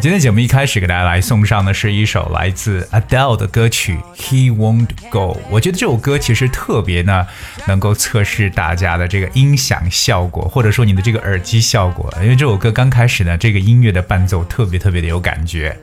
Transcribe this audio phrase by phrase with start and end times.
[0.00, 5.34] 今天节目一开始给大家来送上的是一首来自 Adele 的歌曲《He Won't Go》。
[5.50, 7.26] 我觉得这首歌其实特别呢，
[7.66, 12.10] 能够测试大家的这个音响效果，或者说你的这个耳机效果。
[12.22, 15.76] 因为这首歌刚开始呢，这个音乐的伴奏特别特别的有感觉。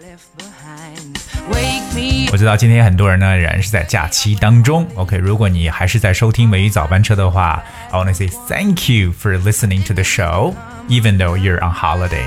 [2.32, 4.88] 我知道今天很多人呢仍然是在假期当中。
[4.96, 10.56] OK，如果你还是在收听美语早班车的话，I want to say thank you for listening to the show,
[10.90, 12.26] even though you're on holiday.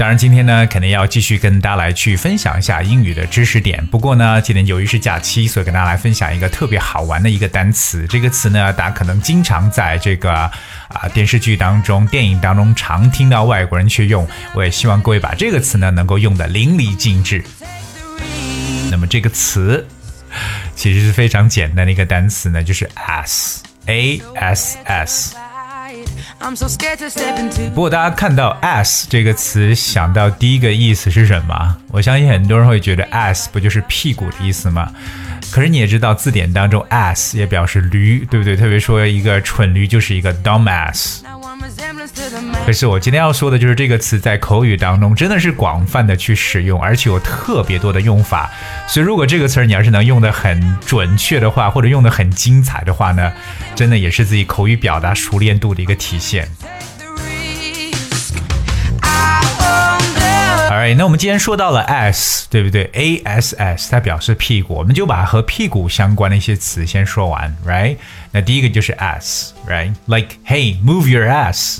[0.00, 3.86] 当然，今天呢，肯定要继续跟大家来去分享一下英语的知识点。
[3.88, 8.06] 不过呢，今天由于是假期，所以跟大家来分享一个特别好玩的一个单词。
[8.08, 14.26] 这个词呢，大家可能经常在这个啊电视剧当中、电影当中常听到外国人去用。
[14.54, 17.44] 我也希望各位把这个词呢，能够用的淋漓尽致。
[18.90, 19.86] 那么这个词
[20.74, 25.36] 其实是非常简单的一个单词呢，就是 s a s s。
[27.74, 31.76] 不过大家看到 ass 这个词，想到第一个意思是什么？
[31.88, 34.90] 我相信很多人会觉得 ass 不就是屁股的意思吗？
[35.52, 38.56] 可是你也知道，字典当中 ass 也表示驴，对不对？
[38.56, 41.20] 特别说一个蠢驴就是一个 dumb ass。
[42.70, 48.48] 可是我今天要说的就是这个词在口语当中真的是广泛的去使用，而且有特别多的用法。
[48.86, 53.32] 所以如果这个词儿你要是能用的很准确的话，或者用的很精彩的话呢，
[53.74, 56.48] 真的也是自己口语表达熟练度的一个体现。
[60.70, 67.96] Alright，那我们既然说到了 as 对不对？A S S 它表示屁股，我们就把和屁股相关的一些词先说完，right？
[68.30, 71.78] 那第一个就是 as，right？like，hey，move your ass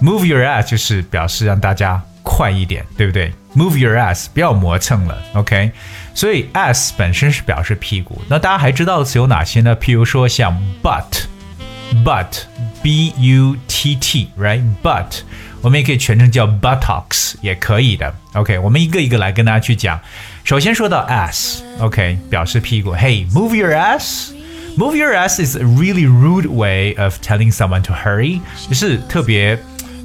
[0.00, 3.32] ass，move your ass 就是表示让大家快一点，对不对？
[3.54, 5.72] Move your ass，不要磨蹭了，OK？
[6.14, 8.20] 所以 ass 本身是表示屁股。
[8.28, 9.74] 那大家还知道的词有哪些呢？
[9.76, 15.20] 譬如说像 butt，butt，b u t t，right？butt。
[15.62, 18.14] 我们也可以全称叫 buttocks，也可以的。
[18.34, 19.98] OK，我们一个一个来跟大家去讲。
[20.44, 22.94] 首先说到 ass，OK，表示屁股。
[22.94, 29.58] Hey，move your ass。Move your ass is a really rude way of telling someone to hurry，就是特别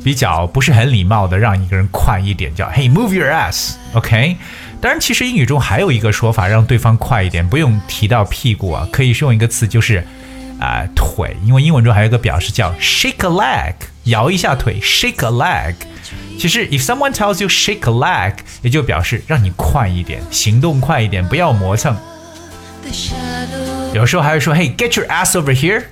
[0.07, 3.73] 比较不是很礼貌的让一个人快一点，叫 Hey，move your ass。
[3.93, 4.37] OK，
[4.81, 10.07] 当然，其实英语中还有一个说法让对方快一点，不用提到屁股啊，可以用一个词就是
[10.61, 13.75] 啊、腿，因为英文中还有一个表示叫 shake a leg。
[14.05, 15.75] 摇一下腿，shake a leg。
[16.39, 21.97] 其实，if someone tells you shake a leg，也就表示让你快一点，行动快一点，不要磨蹭。
[23.93, 25.83] 有时候还会说，Hey，get your ass over here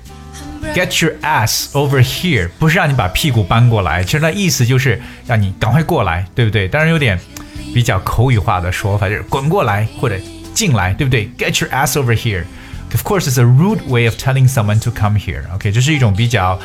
[0.72, 6.68] Get your ass over here，不是让你把屁股搬过来，其实那意思就是让你赶快过来，对不对？
[6.68, 7.18] 当然有点
[7.74, 10.16] 比较口语化的说法，就是滚过来或者
[10.54, 12.44] 进来，对不对？Get your ass over here。
[12.92, 15.42] Of course, it's a rude way of telling someone to come here.
[15.54, 16.58] OK，这是一种比较。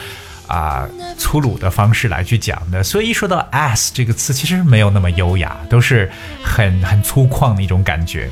[0.48, 6.10] 啊、粗鲁的方式来去讲的，所以一说到 ass 这个词，其实没有那么优雅，都是
[6.44, 8.28] 很很粗犷的一种感觉。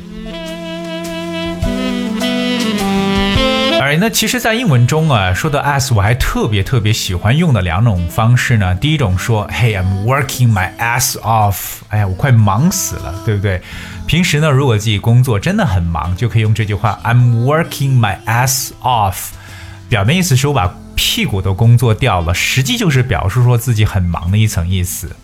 [3.88, 8.76] 而那其实，在英文中啊，说到 ass，我还特别特别喜欢用的两种方式呢。
[8.76, 11.56] 第一种说，Hey，I'm working my ass off，
[11.88, 13.62] 哎呀，我快忙死了，对不对？
[14.06, 19.16] 平时呢，如果自己工作真的很忙，就可以用这句话，I'm working my ass off，
[19.88, 25.16] 表面意思是我把屁股都工作掉了，实际就是表示说自己很忙的一层意思。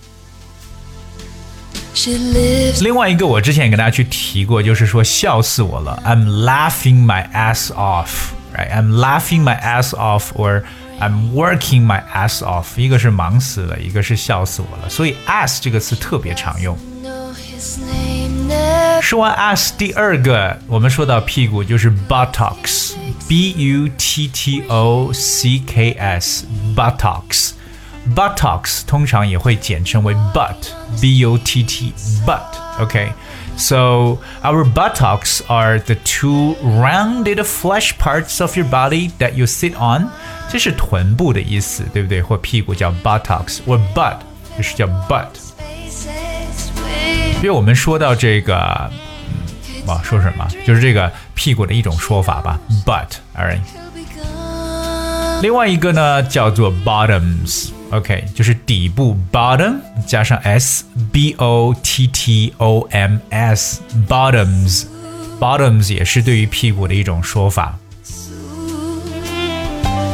[2.81, 7.73] 另外一个，我之前也跟大家去提过，就是说笑死我了，I'm laughing my ass
[8.52, 10.62] off，right？I'm laughing my ass off，or
[11.00, 12.78] I'm working my ass off。
[12.80, 14.88] 一个是忙死了，一个是笑死我了。
[14.88, 16.76] 所以 ass 这个词特别常用。
[19.00, 27.50] 说完 ass，第二个我们说到屁股就是 buttocks。B U T T O C K S buttocks
[28.14, 31.92] buttocks 通常也会简称为 butt B U T T
[32.24, 32.40] butt
[32.78, 33.10] okay
[33.56, 39.72] so our buttocks are the two rounded flesh parts of your body that you sit
[39.74, 40.08] on
[40.50, 44.18] 这是臀部的意思对不对或屁股叫 buttocks 或 butt
[44.56, 45.26] 就是叫 butt
[47.36, 48.90] 因为我们说到这个
[49.86, 50.46] 啊，说什么？
[50.66, 53.60] 就是这个屁股的一种说法吧，butt，alright。
[55.40, 57.70] 另外一个呢叫做 bottoms。
[57.93, 59.75] OK，就是底部 bottom
[60.07, 63.79] 加上 s b o t t o m s
[64.09, 64.85] bottoms
[65.39, 67.77] bottoms 也是对于屁股的一种说法。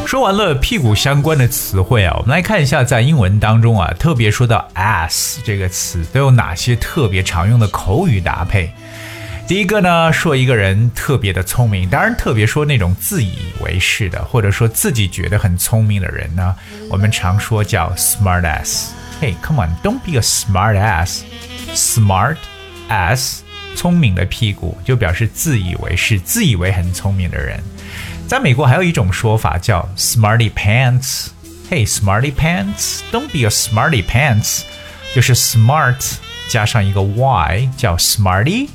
[0.06, 8.72] 说完了屁股相关的词汇啊，我们来看一下在英文当中啊，特别说到 ass 这个词都有哪些特别常用的口语搭配。
[9.50, 16.56] 第一个呢，说一个人特别的聪明，当然特别说那种自以为是的，或者说自己觉得很聪明的人呢，
[16.88, 18.90] 我们常说叫 smart ass。
[19.19, 21.24] Hey, come on, don't be a smart ass.
[21.74, 22.38] Smart
[22.90, 23.40] ass，
[23.75, 27.60] 聪明的屁股就表示自以为是、自以为很聪明的人。
[28.28, 31.30] 在美国还有一种说法叫 smarty pants。
[31.72, 34.62] Hey, smarty pants, don't be a smarty pants，
[35.16, 36.18] 就是 smart
[36.50, 38.69] 加上一个 y 叫 smarty。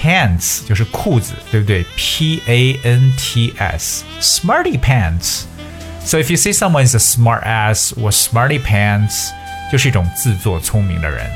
[0.00, 1.84] Pants 就是裤子，对不对？
[1.96, 8.60] P A N T S，smarty pants。So if you say someone is a smart ass or smarty
[8.60, 9.30] pants，
[9.72, 11.30] 就是一种自作聪明的人。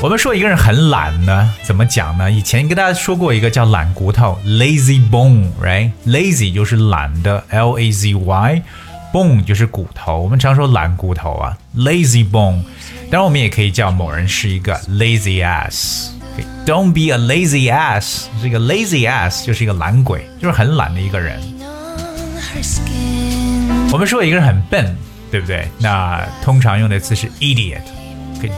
[0.00, 2.30] 我们说一个人很懒呢，怎么讲呢？
[2.30, 8.14] 以前跟大家说过一个叫懒骨头，lazy bone，right？Lazy 就是懒的，L A Z
[9.13, 10.19] Bone 就是骨头。
[10.19, 12.63] 我们常说懒骨头啊，lazy bone。
[13.11, 16.09] 当然，我们也可以叫某人是一个 lazy ass。
[16.65, 18.25] Don't be a lazy ass。
[18.41, 21.41] 这个 lazy ass 就是一个懒鬼，就是很懒的一个人。
[23.91, 24.95] 我们说一个人很笨，
[25.31, 25.67] 对不对？
[25.79, 27.81] 那通常用的词是 idiot。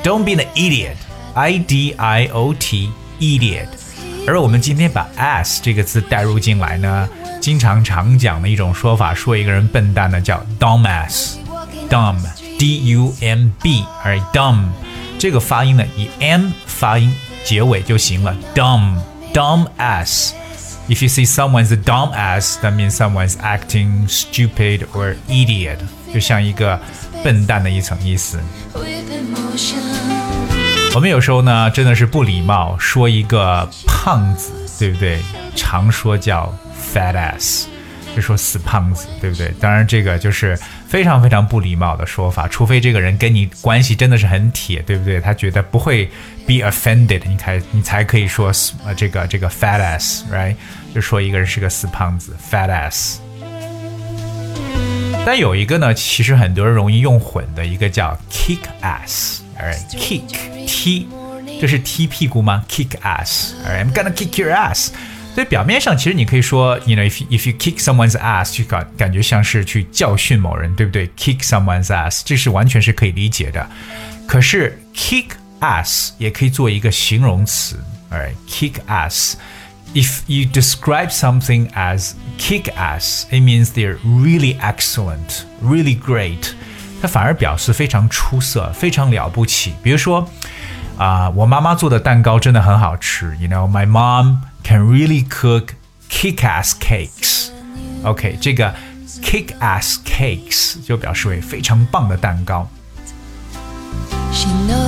[0.04, 0.96] Don't be an idiot。
[1.34, 3.68] I D I O T idiot。
[4.28, 7.10] 而我们今天把 ass 这个词带入进来呢，
[7.40, 11.36] 经常常讲的一种说法，说一个人笨蛋呢，叫 dumb ass。
[11.90, 12.20] dumb。
[12.60, 14.66] D U M B，而 dumb
[15.18, 17.12] 这个发音呢，以 m 发音
[17.44, 18.36] 结尾就行了。
[18.54, 18.98] dumb
[19.34, 20.34] dumb ass。
[20.88, 25.78] If you see someone's a dumb ass, that means someone's acting stupid or idiot，
[26.14, 26.80] 就像一个
[27.24, 28.40] 笨蛋的一层意思。
[30.94, 35.20] 我们有时候呢，真的是不礼貌，说一个胖子，对不对？
[35.56, 36.54] 常说叫
[36.94, 37.66] fat ass。
[38.14, 39.54] 就说死胖子，对不对？
[39.58, 45.22] 当然，这个就是非常非常不礼貌的说法，除非这个人跟你关系真的是很铁，对不对？
[45.22, 46.12] 他觉得不会
[46.46, 48.52] be offended，你才你才可以说
[48.86, 50.56] 呃这个这个 fat ass，right？
[50.94, 53.16] 就说一个人是个死胖子，fat ass。
[55.26, 61.09] 但有一个呢，其实很多人容易用混的，一个叫 kick ass ass，right？kick 踢，
[61.61, 62.65] 这是踢屁股吗？
[62.69, 64.91] kick ass，right？I'm gonna kick your ass。
[65.35, 71.07] 所以表面上其实你可以说，you know if if you kick someone's ass，就感感觉像是去教训某人，对不对？
[71.09, 73.69] kick someone's ass，这是完全是可以理解的。
[74.27, 75.27] 可是 kick
[75.61, 77.79] ass 也可以做一个形容词，
[78.11, 86.55] alright？kick ass。If you describe something as kick ass, it means they're really excellent, really great.
[87.01, 89.75] 它反而表示非常出色，非常了不起。
[89.83, 90.21] 比如说，
[90.97, 93.37] 啊、呃，我妈妈做的蛋糕真的很好吃。
[93.39, 95.69] You know, my mom can really cook
[96.11, 97.49] kick-ass cakes.
[98.03, 98.75] OK，这个
[99.23, 102.69] kick-ass cakes 就表示为非常棒的蛋糕。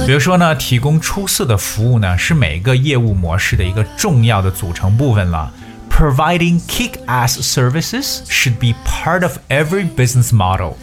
[0.06, 5.52] 比如说呢，提供出色的服务呢，是每个业务模式的一个重要的组成部分了。
[5.90, 10.76] Providing kick-ass services should be part of every business model.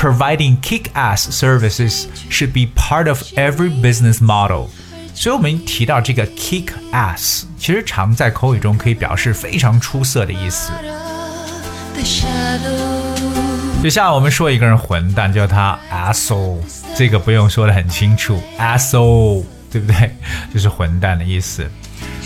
[0.00, 4.70] Providing kick-ass services should be part of every business model.
[5.14, 10.72] 所以，我们提到这个 kick ass，其实常在口语中可以表示非常出色的意思。
[13.82, 16.60] 就像我们说一个人混蛋，叫他 asshole，
[16.96, 20.16] 这个不用说的很清楚，asshole，对不对？
[20.54, 21.70] 就是混蛋的意思。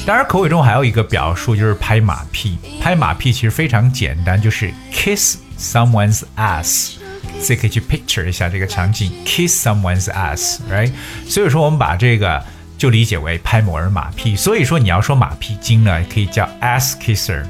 [0.06, 2.56] 当然，口语中还有一个表述就是拍马屁。
[2.80, 6.92] 拍马屁其实非常简单，就是 kiss someone's ass。
[7.40, 10.92] 自己可以去 picture 一下这个场景，kiss someone's ass，right？
[11.28, 12.42] 所以说，我们把这个。
[12.76, 17.42] 就理解为拍某人马屁，所以说你要说马屁精呢，可以叫 ass kisser，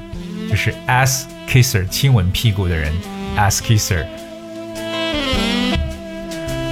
[0.49, 2.93] 就是 ass kisser，亲吻屁股的人
[3.35, 4.05] ，ass kisser。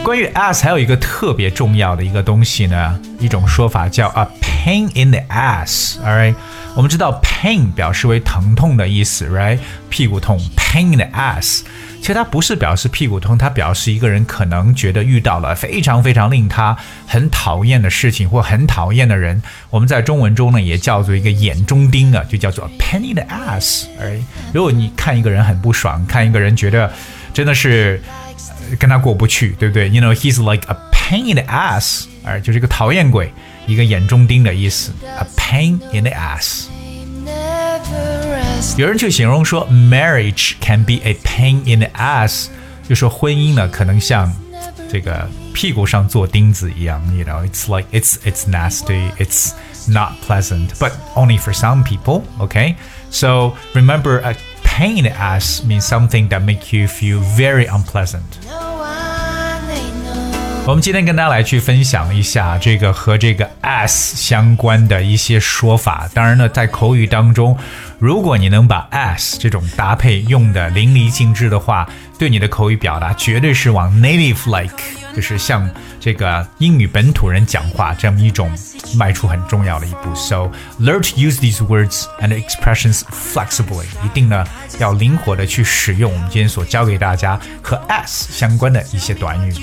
[0.04, 6.34] 关于 ass 还有一个特别重要的一个东西呢，一种说法叫 a pain in the ass，alright？
[6.74, 9.60] 我们知道 pain 表示为疼痛的意思，right？
[9.88, 11.60] 屁股痛，pain in the ass。
[12.00, 19.40] 其实它不是表示屁股痛，它表示一个人可能觉得遇到了非常非常令他很讨厌的事情或很讨厌的人。
[19.70, 23.84] 我们在中文中呢也叫做一个眼中钉啊，就叫做 pain in the ass。
[24.00, 24.20] 哎，
[24.52, 26.92] 如果你看一个人很不爽，看一个人觉得
[27.33, 28.01] 真的是
[28.79, 29.89] 跟他过不去，对不对？
[29.89, 33.31] You know he's like a pain in the ass，哎，就是一个讨厌鬼，
[33.65, 36.65] 一个眼中钉的意思，a pain in the ass。
[38.77, 42.47] 有人去形容说，marriage can be a pain in the ass，
[42.83, 44.33] 就 就说婚姻呢，可能像
[44.89, 49.51] 这个屁股上做钉子一样，you know, it's like it's it's nasty, it's
[49.87, 52.23] not pleasant, but only for some people.
[52.39, 52.75] Okay,
[53.11, 54.33] so remember, a
[54.72, 58.22] pain in the ass means something that make you feel very unpleasant.
[60.64, 66.08] 我们今天跟大家来去分享一下这个和这个 as 相关的一些说法。
[66.14, 67.58] 当然呢，在口语当中，
[68.01, 74.75] 如果你能把 as 这种搭配用的淋漓尽致的话，对你的口语表达绝对是往 native like，
[75.15, 78.51] 就是像这个英语本土人讲话这么一种
[78.95, 80.13] 迈出很重要的一步。
[80.15, 84.45] So learn to use these words and expressions flexibly，一定呢
[84.79, 89.53] 要灵活的去使用我们今天所教给大家和 as 相关的一些短语。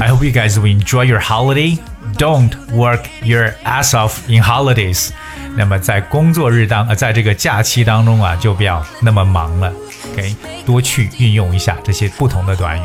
[0.00, 1.78] I hope you guys will enjoy your holiday.
[2.16, 5.10] Don't work your ass off in holidays.
[5.56, 9.72] 那么在工作日当呃，在这个假期当中啊，就不要那么忙了。
[10.12, 12.82] OK，多去运用一下这些不同的短语。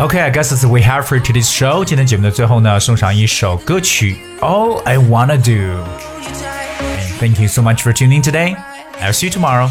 [0.00, 1.84] Okay, I guess that's what we have for today's show.
[1.84, 5.84] 今天节目的最后呢，送上一首歌曲，All I Wanna Do.
[6.80, 8.56] And thank you so much for tuning today.
[9.00, 9.70] I'll see you tomorrow.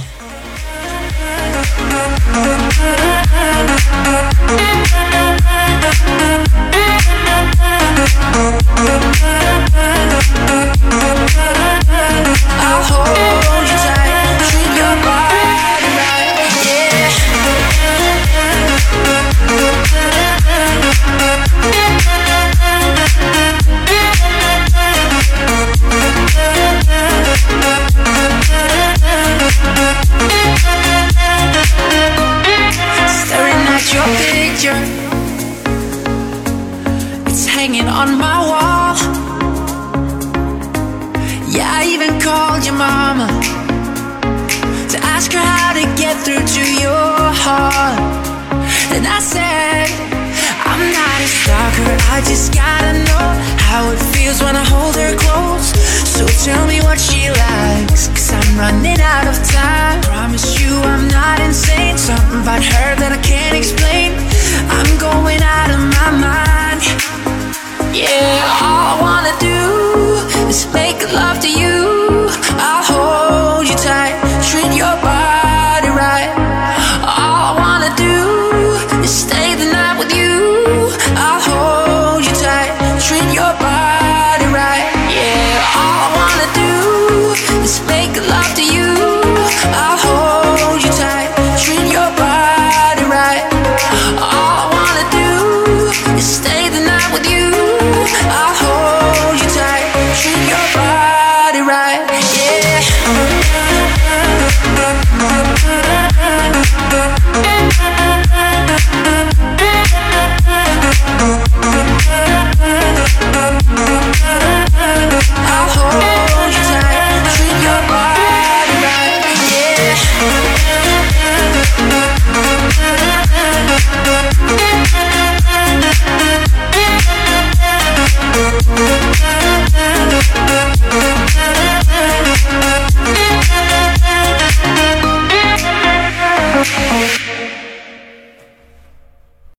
[8.36, 9.33] Oh, oh, oh.
[37.64, 38.92] Hanging on my wall.
[41.48, 43.24] Yeah, I even called your mama
[44.92, 47.96] to ask her how to get through to your heart.
[48.92, 49.88] And I said,
[50.68, 53.28] I'm not a stalker, I just gotta know
[53.64, 55.72] how it feels when I hold her close.
[56.04, 60.02] So tell me what she likes, cause I'm running out of time.
[60.02, 64.12] Promise you I'm not insane, something about her that I can't explain.
[64.68, 66.44] I'm going out of my mind.
[67.94, 70.66] Yeah, all I wanna do is